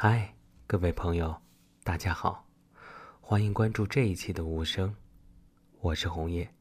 [0.00, 0.32] 嗨，
[0.68, 1.42] 各位朋友，
[1.82, 2.46] 大家好，
[3.20, 4.94] 欢迎关注这一期的无声，
[5.80, 6.54] 我是红叶。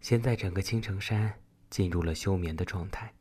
[0.00, 3.12] 现在整个青城山进入了休眠的状态，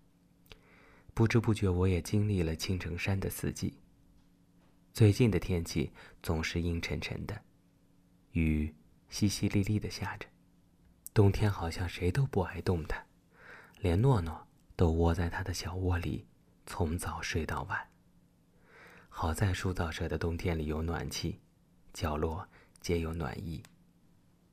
[1.14, 3.78] 不知不觉我也经历了青城山的四季。
[4.94, 5.92] 最近的天气
[6.24, 7.38] 总是阴沉沉的，
[8.32, 8.74] 雨
[9.12, 10.26] 淅淅沥沥的下着，
[11.14, 13.06] 冬天好像谁都不爱动弹，
[13.82, 16.26] 连诺诺都窝在他的小窝里，
[16.66, 17.90] 从早睡到晚。
[19.22, 21.38] 好在树造社的冬天里有暖气，
[21.92, 22.48] 角落
[22.80, 23.62] 皆有暖意。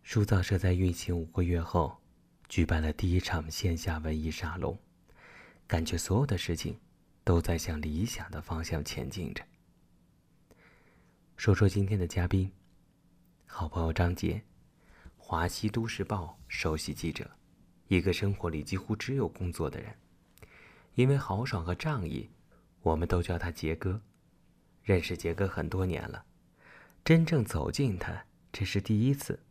[0.03, 1.97] 树造社在运行五个月后，
[2.49, 4.77] 举办了第一场线下文艺沙龙，
[5.69, 6.77] 感觉所有的事情
[7.23, 9.45] 都在向理想的方向前进着。
[11.37, 12.51] 说说今天的嘉宾，
[13.47, 14.43] 好朋友张杰，
[15.17, 17.31] 华西都市报首席记者，
[17.87, 19.95] 一个生活里几乎只有工作的人。
[20.95, 22.29] 因为豪爽和仗义，
[22.83, 24.03] 我们都叫他杰哥。
[24.87, 26.25] 认识杰哥很多年了，
[27.05, 29.43] 真正走近他，这是第一次。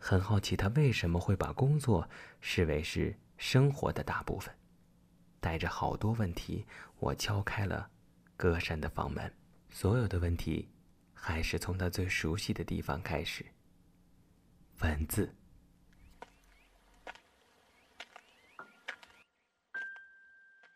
[0.00, 2.10] 很好奇他为什么会把工作
[2.40, 4.52] 视为是生活的大部分。
[5.38, 6.66] 带着好多问题，
[6.98, 7.88] 我敲开了
[8.36, 9.32] 歌山的房门。
[9.70, 10.68] 所有的问题，
[11.14, 13.46] 还是从他最熟悉的地方开始。
[14.80, 15.32] 文字。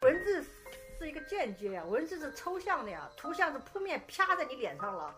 [0.02, 0.44] 文字
[1.02, 5.12] 是一个间接呀，文字是抽象的呀，图像是扑面啪在你脸上了，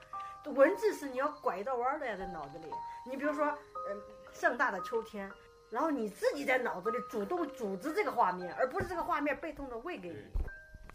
[0.46, 2.66] 文字是你要拐一道弯的呀，在脑子里。
[3.06, 4.00] 你比如说，嗯，
[4.32, 5.30] 盛大的秋天，
[5.68, 10.16] 然后你自己在脑子里主动组织这个画面，而不是这个画面被动的喂给你。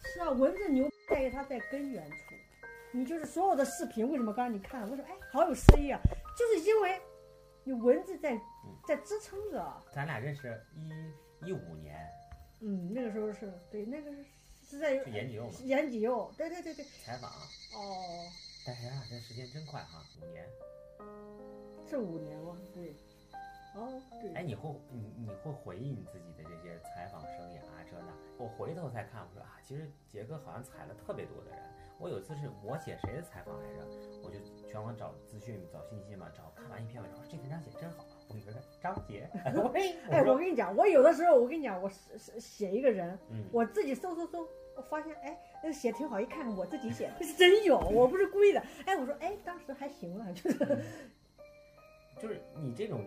[0.04, 2.18] 是啊，文字牛在于它在根源处。
[2.92, 6.00] 你就是所有的视频，为什么刚才你看，为什么哎好有诗意啊？
[6.36, 7.00] 就是因为
[7.64, 8.36] 你文字在
[8.88, 9.84] 在支撑着。
[9.94, 11.96] 咱俩认识一一五年，
[12.62, 14.26] 嗯，那个时候是对，那个是
[14.70, 15.52] 是在是延吉佑嘛？
[15.64, 16.86] 延吉佑，对对对对。
[17.04, 17.32] 采访。
[17.32, 18.30] 哦。
[18.66, 20.46] 但是啊，这时间真快哈，五年。
[21.90, 22.56] 是五年吗？
[22.74, 22.94] 对。
[23.76, 24.32] 哦，对。
[24.34, 27.82] 哎，你会你你会回忆你自己的这些采访生涯啊？
[27.90, 28.14] 这那？
[28.38, 31.60] 我回头再看，我说啊，其实杰哥好像采了特别多的人。
[31.98, 33.86] 我有一次是我写谁的采访来着，
[34.24, 39.30] 我就全网找资讯、找信息嘛，找看完一篇文章，说这文章写真好，我跟你说张杰。
[40.10, 43.20] 哎，我跟你讲，我有的时候我跟你讲，我写写一个人，
[43.52, 44.48] 我自己搜搜搜，
[44.80, 48.64] 我发现哎，那个写挺好，一看我自己写的， 是真有，我不是故意的。
[48.86, 50.58] 哎，我说哎，当时还行了，就是
[52.18, 53.04] 就是你这种，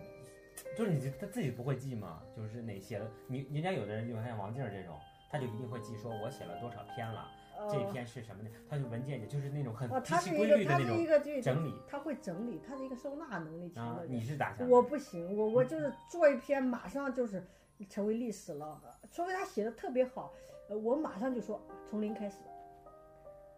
[0.77, 2.21] 就是你他自己不会记吗？
[2.37, 4.95] 就是哪写了你人家有的人就像王静这种，
[5.31, 7.27] 他就一定会记，说我写了多少篇了。
[7.71, 8.51] 这一篇是什么呢？
[8.69, 14.05] 它就文件里就是那种很极其规律的那种整理，他会整理，他是一个收纳能力强的。
[14.07, 14.69] 你是咋想？
[14.69, 17.47] 我不行，我我就是做一篇马上就是
[17.87, 20.33] 成为历史了，除非他写的特别好，
[20.69, 22.39] 呃，我马上就说从零开始。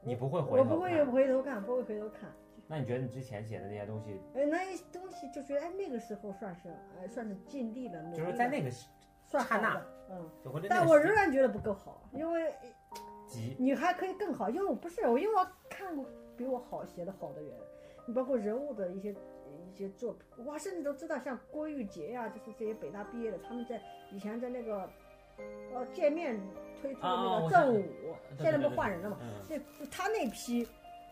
[0.02, 0.56] 你不会回头？
[0.56, 2.30] 我不会回头看，不会回头看。
[2.66, 4.20] 那你觉得你之前写的那些东西？
[4.34, 6.68] 哎，那些东西就觉得哎，那个时候算是
[6.98, 8.02] 哎，算是尽力了。
[8.12, 10.30] 就是在那个刹那，嗯，
[10.68, 12.52] 但我仍然觉得不够好，因为。
[13.26, 16.04] 急，你还可以更好，因为我不是我，因为我看过
[16.36, 17.50] 比我好写的好的人，
[18.06, 19.16] 你包括人物的一些一
[19.76, 23.80] 些作品，我，甚至都知道像郭玉洁呀，就是这些北大毕业的，他们在
[24.12, 24.88] 以前在那个
[25.74, 26.40] 呃界面
[26.80, 27.84] 推出的那个正午，
[28.40, 29.18] 现在不换人了嘛？
[29.48, 30.66] 那他那批，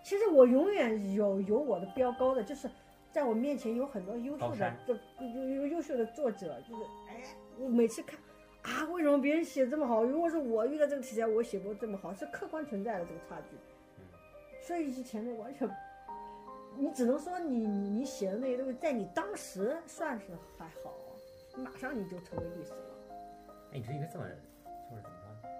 [0.05, 2.71] 其实我永远有有我的标高的，就是
[3.11, 7.23] 在我面前有很多优秀的，这有有优秀的作者，就是哎，
[7.59, 8.19] 我每次看。
[8.63, 10.05] 啊，为什么别人写这么好？
[10.05, 13.57] 如果是我遇到这个题材，我写不这么好，是客观存在的这个差距。
[14.61, 15.69] 所以之前面完全，
[16.77, 20.93] 你只能说你你你写的那些东西，在你当时算是还好，
[21.57, 22.95] 马上你就成为历史了。
[23.73, 24.25] 哎，你是一个这么
[24.91, 25.51] 就是怎么说，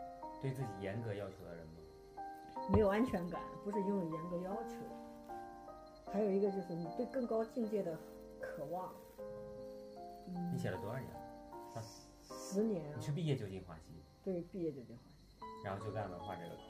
[0.41, 1.73] 对自己严格要求的人吗？
[2.73, 4.77] 没有安全感，不是拥有严格要求，
[6.13, 7.97] 还有一个就是你对更高境界的
[8.41, 8.93] 渴望。
[10.53, 11.11] 你写了多少年？
[11.75, 11.83] 啊
[12.23, 14.03] 十年，你是毕业就进华西？
[14.23, 16.63] 对，毕业就进华西，然后就干文化这个口。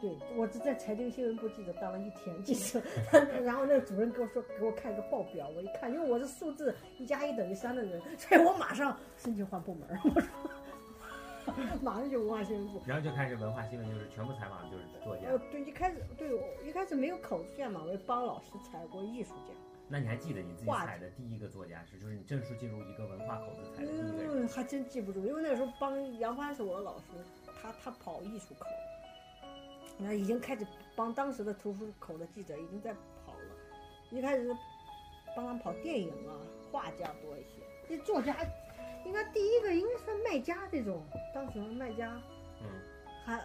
[0.00, 2.80] 对，我只在财经新闻部记者当了一天记者，
[3.42, 15.28] 然后那个主任跟我说，给我看一个报表，我一看，因为我是数字一加一等于三的人，所以我马上申请换部门，我说，马上就文化新闻部，然后就开始文化新闻，就是全部采访就是作家。
[15.28, 19.54] 呃，对，一开始对我一开始没有口子线嘛，我就帮老师采过艺术家。
[19.88, 24.44] 那你还记得你自己采的第一个作家是，就是你正式进入一个文化口子采的第一个人？
[24.44, 27.04] 嗯，还真记不住，因为那个时候帮杨帆是我的老师，
[27.62, 28.66] 他他跑艺术口，
[29.98, 32.92] 那已经开始帮当时的图书口的记者已经在
[33.24, 33.56] 跑了，
[34.10, 34.54] 一开始
[35.34, 36.36] 帮他们跑电影啊，
[36.70, 38.36] 画家多一些，这作家
[39.04, 41.02] 应该第一个应该算卖家这种，
[41.34, 42.20] 当时卖家，
[42.60, 42.68] 嗯，
[43.24, 43.42] 还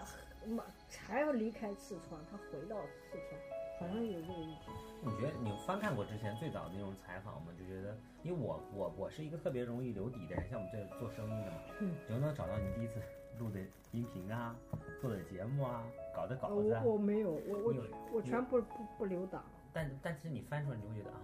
[0.47, 2.77] 马才要离开四川，他回到
[3.09, 3.39] 四川，
[3.79, 4.71] 好像有这个意思。
[5.03, 7.51] 你觉得你翻看过之前最早的那种采访吗？
[7.57, 13.01] 就觉得，因为我我我是一个特别容易留底的人，像我们这做生意的嘛，嗯，就能找到你第一次
[13.39, 13.59] 录的
[13.91, 14.55] 音频啊，
[15.01, 15.83] 做的节目啊，
[16.15, 16.81] 搞的稿呃子啊。
[16.85, 17.73] 我我没有，我我
[18.13, 19.43] 我全部不不留档。
[19.73, 21.19] 但但是你翻出来，你会觉得啊，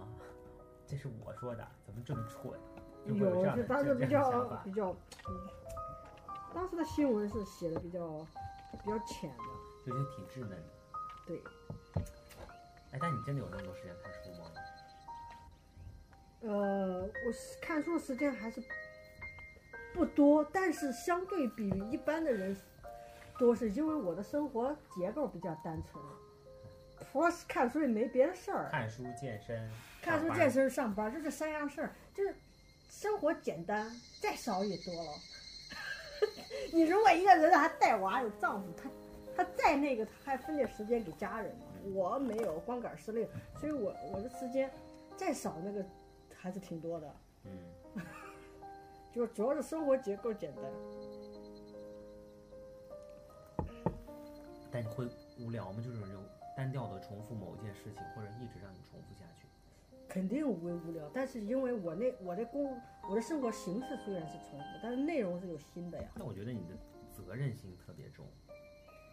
[0.86, 2.52] 这是我说的，怎么这么蠢？
[3.04, 4.90] 有当时比较比较，
[5.28, 5.48] 嗯，
[6.54, 8.26] 当时的新闻是写的比较
[8.82, 9.44] 比较浅的，
[9.86, 10.68] 就是挺稚嫩的。
[11.26, 11.42] 对，
[12.92, 14.50] 哎，但你真的有那么多时间看书吗？
[16.40, 18.62] 呃，我是看书的时间还是
[19.98, 22.56] 不多，但是相对比一般的人
[23.36, 26.00] 多，是因为我的生活结构比较单纯，
[27.10, 29.68] 除了看书也没别的事儿，看书、健身、
[30.00, 32.32] 看书健身 上班就这三样事儿，就是
[32.88, 33.90] 生活简单，
[34.22, 35.10] 再少也多了。
[36.72, 38.88] 你如果一个人还带娃有丈夫，他
[39.36, 41.66] 他再那个，他还分点时间给家人嘛。
[41.92, 43.28] 我没有，光杆司令，
[43.58, 44.70] 所以我我的时间
[45.16, 45.84] 再少那个
[46.36, 47.50] 还是挺多的，嗯，
[49.18, 50.64] 就主要是生活结构简单。
[54.70, 55.08] 但你会
[55.40, 55.82] 无聊吗？
[55.84, 56.22] 就是那种
[56.56, 59.48] 单调的重复某一件事情，或者一直让你重复下去。
[60.08, 62.80] 肯定会无聊，但是因为我那我的工
[63.10, 66.08] 我的生活形式虽然是重复，但是内容是有新的呀。
[66.14, 66.76] 那我觉得你的
[67.12, 68.24] 责任心特别重。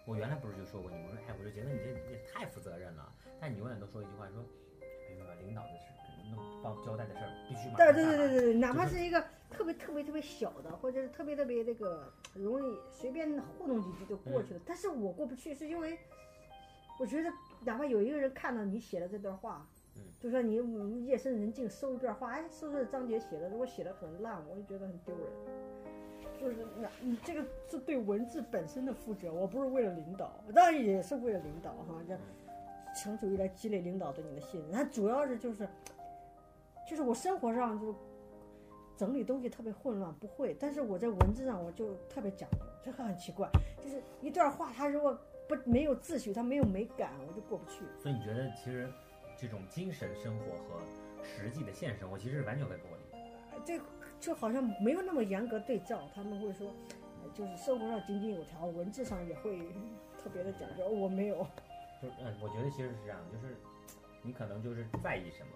[0.05, 3.11] 我原来不是就说过你，我说哎，我就觉得你这你也太负责任了。
[3.41, 4.45] 但你永远都说一句话，说
[5.41, 5.85] 领导的事，
[6.31, 15.97] 弄帮交代的事儿必须马对上对对对对对，哪怕是一个特别特别特别小的，或者是特别特别那个容易随便糊弄几句就过去了，但是我过不去，是因为
[16.99, 17.31] 我觉得
[17.63, 20.01] 哪怕有一个人看到你写的这段话，嗯。
[20.19, 23.49] 就说你嗯夜深人静搜一段话，哎，是不是张杰写的？
[23.49, 25.25] 如果写的很烂，我就觉得很丢人。
[26.37, 32.17] 就是那你这个是对文字本身的负责，我不是为了领导，当然也是为了领导哈，这
[32.93, 35.67] 长久以来积累领导对你的信任，他主要是就是，
[36.87, 37.95] 就是我生活上就
[38.97, 43.49] 整理东西特别混乱，不会，但是我在文字上我就特别讲究，这个很奇怪，
[43.83, 45.17] 就是一段话它如果
[45.47, 47.83] 不没有秩序，它没有美感，我就过不去。
[47.97, 48.89] 所以你觉得其实
[49.37, 50.79] 这种精神生活和
[51.23, 53.63] 实际的现实生活其实是完全可以剥离的。
[53.65, 53.79] 这
[54.19, 56.67] 就好像没有那么严格对照，他们会说，
[57.23, 59.59] 呃就是生活上井井有条，文字上也会
[60.23, 60.87] 特别的讲究。
[60.87, 61.45] 我没有，
[62.01, 63.55] 就是嗯，我觉得其实是这样，就是
[64.21, 65.51] 你可能就是在意什么，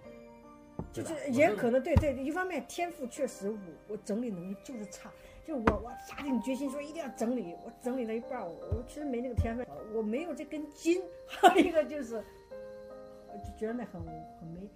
[0.92, 5.10] 就是也可能对对，一方面天赋确实我我整理能力就是差，
[5.44, 11.00] 就我我下定决心说一定要整理，我整理了一半儿，我我其实没那个天分，我没有这根筋。
[11.26, 12.16] 还有一个就是，
[13.28, 14.68] 我就觉得那很很没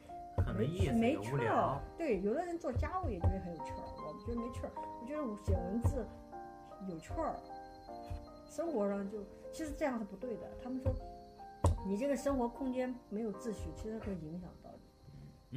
[0.44, 1.80] 很没意思，没趣儿。
[1.96, 4.70] 对，有的人做家务也觉得很有趣儿，我觉得没趣儿。
[5.00, 6.06] 我觉得我写文字
[6.88, 7.36] 有趣儿，
[8.48, 9.18] 生活上就
[9.52, 10.42] 其实这样是不对的。
[10.62, 10.92] 他们说
[11.86, 14.63] 你这个生活空间没有秩序，其实会影响到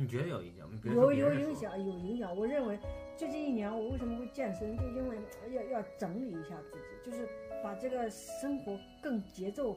[0.01, 0.07] 你。
[0.07, 2.35] 觉得有影响有有影响，有影响。
[2.35, 2.79] 我认为
[3.17, 5.17] 最近一年我为什么会健身，就因为
[5.51, 7.27] 要要整理一下自己，就是
[7.63, 9.75] 把这个生活更节奏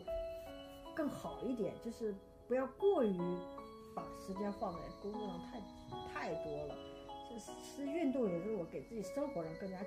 [0.94, 2.14] 更好一点，就是
[2.46, 3.19] 不要过于
[3.94, 5.61] 把时间放在工作上太
[6.12, 6.75] 太多了。
[7.38, 9.78] 是是运动也是我给自己生活上更加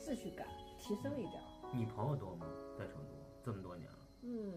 [0.00, 0.46] 秩序感
[0.78, 1.46] 提升一点儿。
[1.74, 2.46] 你朋友多吗？
[2.78, 3.12] 在成都
[3.44, 4.54] 这么多年了，嗯，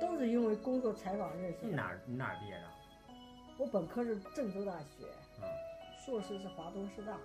[0.00, 1.68] 都是因为工作采访认识的。
[1.68, 2.64] 你哪儿你哪儿毕业的？
[3.58, 5.06] 我本科是郑州大学，
[5.40, 5.48] 嗯，
[6.04, 7.16] 硕士是华东师大。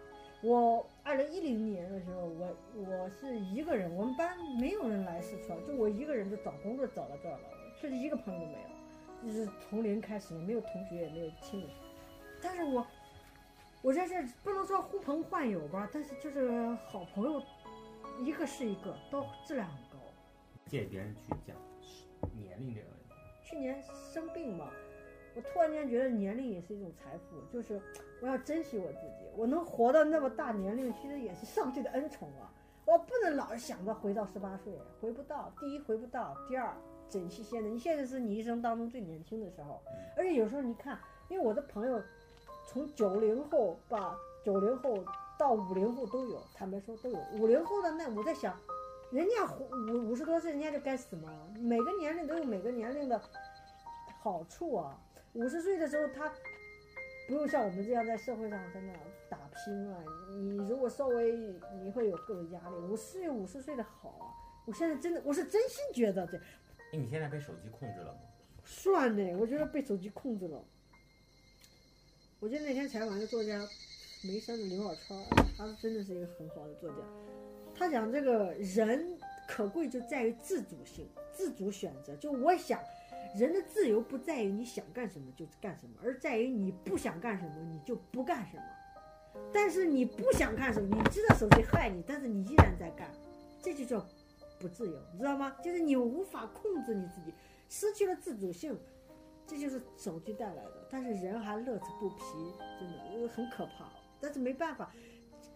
[0.44, 7.50] 我二零一零年的时候，我我是一个人，我们班没有人来四川，就我一个人就找工作找到这儿了，
[7.82, 11.70] 甚至一个朋友都没有，就是从零开始，没有同学也没有亲人。
[12.40, 12.86] 但是我
[13.82, 17.42] 我在这不能说呼朋唤友吧，但是就是好朋友，
[18.20, 19.98] 一个是一个，都质量很高。
[20.68, 21.56] 借别人去讲
[22.38, 23.16] 年龄这个问题。
[23.44, 23.82] 去年
[24.14, 24.70] 生病嘛，
[25.38, 27.80] 我突然间觉得年龄也是一种财富，就是
[28.24, 32.50] 我要珍惜我自己，我能活到那么大年龄，其实也是上帝的恩宠啊！
[32.86, 35.54] 我不能老是想着回到十八岁，回不到。
[35.60, 36.74] 第一回不到，第二
[37.08, 39.80] 珍惜现在，你现在是你一生当中最年轻的时候，
[40.16, 40.98] 而且有时候你看，
[41.30, 42.02] 因为我的朋友
[42.66, 45.06] 从九零后吧，九零后
[45.38, 47.20] 到五零后都有，坦白说都有。
[47.34, 48.60] 五零后的那我在想，
[49.12, 49.64] 人家活
[49.94, 51.30] 五五十多岁，人家就该死吗？
[51.60, 53.22] 每个年龄都有每个年龄的
[54.24, 55.00] 好处啊。
[55.38, 56.34] 五十岁的时候，他
[57.28, 58.94] 不用像我们这样在社会上真的
[59.30, 60.04] 打拼了。
[60.32, 61.32] 你如果稍微
[61.84, 62.76] 你会有各种压力。
[62.76, 64.34] 五十岁五十岁的好啊。
[64.66, 66.38] 我现在真的，我是真心觉得这
[66.92, 68.20] 哎，你现在被手机控制了吗？
[68.66, 70.60] 算呢，我觉得被手机控制了。
[72.40, 73.64] 我记得那天采访一个作家，
[74.24, 75.24] 眉山的刘小川，
[75.56, 76.96] 他真的是一个很好的作家。
[77.76, 82.16] 他讲这个人可贵就在于自主性、自主选择。
[82.16, 82.82] 就我想，
[83.38, 88.64] 人的自由不在于你想干什么就干什么，而在于你不想干什么你就不干什么。
[89.54, 93.12] 但是你不想干什么，你知道手机害你，但是你依然在干，
[93.62, 94.04] 这就叫
[94.60, 95.56] 不自由，你知道吗？
[95.64, 97.32] 就是你无法控制你自己，
[97.70, 98.76] 失去了自主性，
[99.46, 100.88] 这就是手机带来的。
[100.90, 102.24] 但是人还乐此不疲，
[102.80, 103.92] 真的很可怕。
[104.20, 104.92] 但是没办法，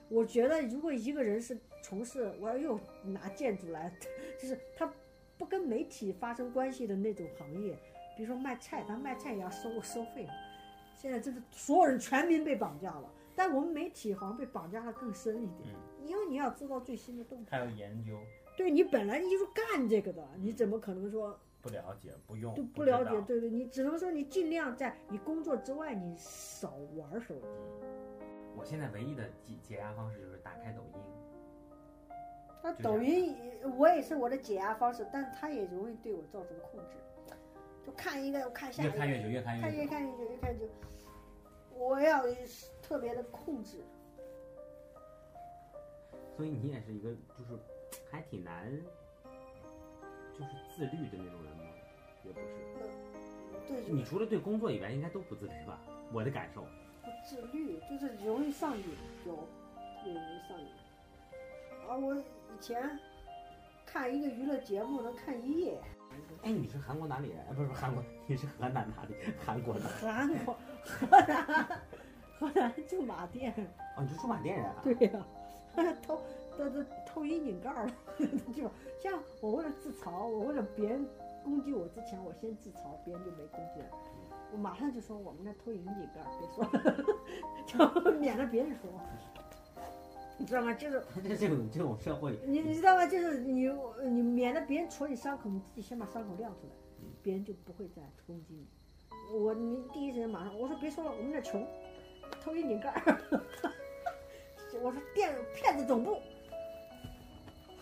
[0.07, 3.91] 我觉得如果一个人是从事，我要又拿建筑来，
[4.39, 4.93] 就是他
[5.41, 7.75] 不跟媒体发生关系的那种行业，
[8.15, 10.27] 比如说卖菜，他卖菜也要收收费。
[10.95, 17.57] 现在真的所有人全民被绑架了，但我们媒体好像被绑架的更深一点，因为你要知道最新的动态。
[17.57, 18.19] 还要研究，
[18.55, 23.19] 对你本来你就是干这个的，你怎么可能说不了解，不用，就不了解？
[23.21, 27.47] 对对，你只能说你尽量在你工作之外，你少玩手机。
[28.55, 31.01] 我现在唯一的解解压方式就是打开抖音，
[32.63, 36.97] 那抖音也我也是我的解压方式，但是它也容易对我造成控制，
[37.85, 39.89] 就看一个我看下一个，越看越久，越看看越越久。
[39.89, 40.73] 看越久越看越久，
[41.75, 42.23] 我要
[42.81, 43.83] 特别的控制。
[46.37, 47.59] 所以你也是一个就是
[48.09, 48.71] 还挺难，
[50.33, 51.63] 就是自律的那种人吗？
[52.23, 52.45] 也不是。
[53.67, 55.79] 对，你除了对工作以外，应该都不自律吧？
[56.11, 56.61] 我的感受。
[57.03, 58.83] 不自律，就是容易上瘾，
[59.25, 59.47] 有，
[60.05, 60.67] 也容易上瘾。
[61.91, 62.23] 啊，我以
[62.61, 62.97] 前
[63.85, 65.77] 看一个娱乐节目能看一夜，
[66.41, 67.39] 哎，你是韩国哪里人？
[67.49, 69.15] 哎，不是不是韩国，你是河南哪里？
[69.45, 69.81] 韩国的。
[69.99, 71.67] 韩国河南
[72.39, 73.53] 河南驻马店，
[73.97, 74.75] 哦，你是驻马店人啊？
[74.85, 76.21] 对呀、偷
[76.57, 77.93] 都都偷窨井盖儿了，
[78.55, 78.71] 就
[79.03, 81.05] 像我为了自嘲，我为了别人
[81.43, 83.87] 攻击我之前，我先自嘲，别人就没攻击了。
[84.53, 86.63] 我马上就说我们那偷窨井盖儿，别说
[87.83, 88.89] 了， 就免得别人说。
[90.41, 90.73] 你知道吗？
[90.73, 93.05] 就是这 这种这种社会，你你知道吗？
[93.05, 93.69] 就是你
[94.03, 96.73] 你免得别人戳你伤口，你自己先把伤口亮出来，
[97.21, 98.67] 别人就不会再攻击你。
[99.37, 101.65] 我你第一时间马上我说别说了，我们那穷，
[102.43, 103.21] 偷一井盖儿。
[104.81, 106.17] 我说电骗子总部。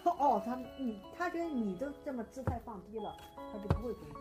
[0.04, 3.16] 哦，他你他觉得你都这么姿态放低了，
[3.54, 4.16] 他就不会攻击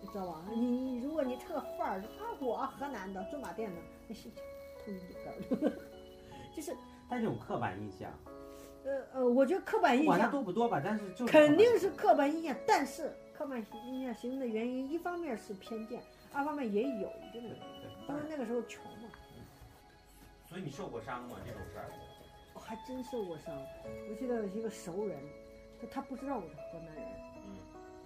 [0.00, 0.44] 你，你知道吧？
[0.54, 5.72] 你你如果你特范儿啊，我河南的驻马店的，那是偷一井盖儿，
[6.54, 6.76] 就是
[7.08, 8.10] 但这种刻板印象，
[8.84, 10.32] 呃呃，我觉得刻板印象管它象。
[10.32, 19.08] 多不多吧，但是就是肯定是刻板印象，但是刻板印象形成的原因，一方面是偏见，二方面也有一定的原因，因为那个时候穷嘛。
[20.48, 21.36] 所以你受过伤吗？
[21.44, 21.90] 这种事儿？
[22.54, 23.54] 我还真受过伤，
[24.08, 25.18] 我记得有一个熟人，
[25.82, 27.04] 就他不知道我是河南人，
[27.44, 27.58] 嗯，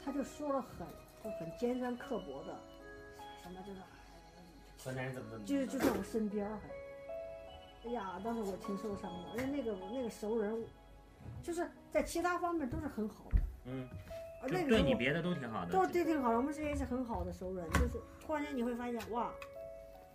[0.02, 0.86] 他就说了很
[1.22, 2.56] 就很尖酸刻薄的，
[3.42, 3.80] 什么就是
[4.82, 5.44] 河南人怎么怎么？
[5.44, 6.68] 就是就在我身边儿还，
[7.84, 10.64] 哎呀，当时我挺受伤的，而且那个那个熟人，
[11.42, 13.88] 就是在其他方面都是很好的，嗯，
[14.42, 15.72] 而那个对你别的都挺好的。
[15.72, 19.30] 都对挺好的，我们之间是很好的熟人，就是突然间你会发现哇。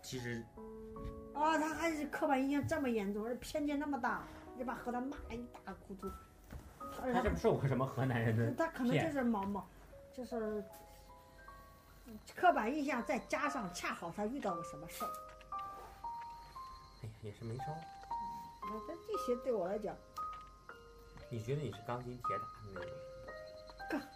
[0.02, 0.44] 其实
[1.34, 4.24] 啊，他还是刻板印象这么严重，而偏见那么大，
[4.60, 6.12] 就把河南骂了一大糊涂。
[6.96, 8.52] 他是不是受过什么河南人的？
[8.52, 9.66] 他可能就是毛毛，
[10.14, 10.64] 就是
[12.36, 15.10] 刻板印象，再加上恰好他遇到了什么事儿，
[17.04, 17.66] 哎呀，也是没招。
[18.62, 19.96] 那这这些对我来讲，
[21.30, 22.88] 你觉得你是钢筋铁打的
[23.92, 24.08] 那种？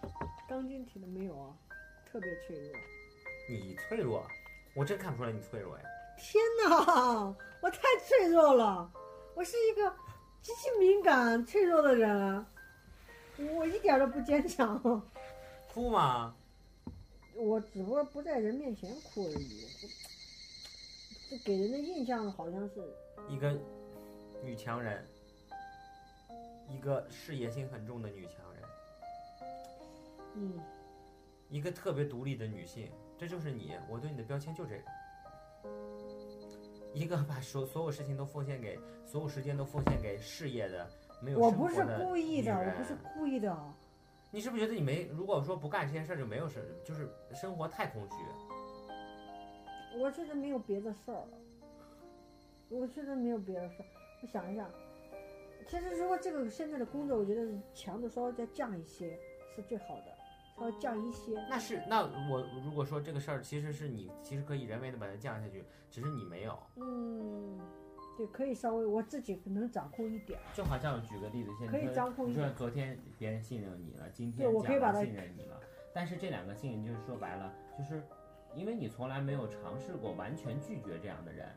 [0.48, 1.54] 钢筋铁的没有啊，
[2.10, 2.74] 特别脆弱。
[3.50, 4.26] 你脆弱，
[4.74, 5.86] 我真看不出来你脆弱呀。
[6.18, 8.90] 天哪，我太脆弱了，
[9.36, 9.94] 我是一个
[10.42, 12.46] 极其敏感、脆弱的人，
[13.56, 14.82] 我一点都不坚强。
[15.74, 16.34] 哭吗？
[17.36, 19.68] 我只不过不在人面前哭而已，
[21.28, 22.82] 我这给人的印象好像是，
[23.28, 23.54] 一个
[24.42, 25.06] 女强人，
[26.70, 28.64] 一个事业心很重的女强人，
[30.36, 30.54] 嗯，
[31.50, 33.74] 一个特别独立的女性，这就是你。
[33.90, 34.84] 我对你的标签就这个。
[36.94, 40.90] 一个把所所有事情都奉献给，所有时间都奉献给事业的，
[41.22, 43.56] 没有我不是故意的，我不是故意的，
[44.32, 45.04] 你是不是觉得你没？
[45.08, 48.16] 如果说不干这件事儿，就没有生，就是生活太空虚。
[50.00, 51.24] 我确实没有别的事儿，
[52.70, 53.86] 我确实没有别的事儿。
[54.22, 54.70] 我想一想，
[55.68, 59.18] 其实如果这个现在的工作，我觉得强度稍微再降一些
[59.56, 60.16] 是最好的，
[60.58, 61.34] 稍微降一些。
[61.50, 62.02] 那是那
[62.32, 66.58] 我如果说这个事儿其实是你其实可以人为的把它降下去，只是你没有。
[66.76, 67.60] 嗯，
[68.18, 70.44] 对，可以稍微我自己能掌控一点儿。
[70.56, 75.60] 就好像举个例子，现在可以掌控一点昨天别人信任你了，今天我可以把他信任你了，
[75.94, 78.02] 但是这两个信任就是说白了，就是
[78.54, 81.48] 因为你从来没有尝试过完全拒绝这样的人，